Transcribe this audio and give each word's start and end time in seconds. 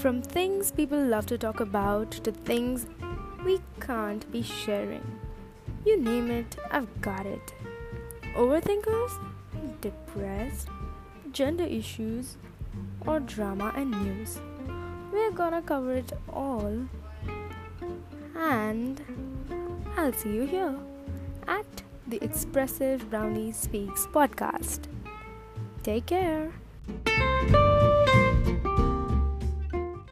From 0.00 0.22
things 0.22 0.70
people 0.70 0.98
love 0.98 1.26
to 1.26 1.36
talk 1.36 1.60
about 1.60 2.10
to 2.24 2.32
things 2.32 2.86
we 3.44 3.60
can't 3.80 4.24
be 4.32 4.40
sharing. 4.40 5.04
You 5.84 6.00
name 6.00 6.30
it, 6.30 6.56
I've 6.70 6.88
got 7.02 7.26
it. 7.26 7.52
Overthinkers, 8.34 9.18
depressed, 9.82 10.68
gender 11.32 11.64
issues, 11.64 12.38
or 13.06 13.20
drama 13.20 13.74
and 13.76 13.90
news. 13.90 14.40
We're 15.12 15.32
gonna 15.32 15.60
cover 15.60 15.92
it 15.92 16.12
all. 16.32 16.86
And 18.34 19.02
I'll 19.98 20.14
see 20.14 20.34
you 20.34 20.46
here 20.46 20.76
at 21.46 21.82
the 22.06 22.24
Expressive 22.24 23.10
Brownie 23.10 23.52
Speaks 23.52 24.06
podcast. 24.06 24.84
Take 25.82 26.06
care. 26.06 26.52